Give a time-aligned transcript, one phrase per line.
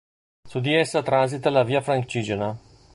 [0.49, 2.59] Su di essa transita la Via Francigena.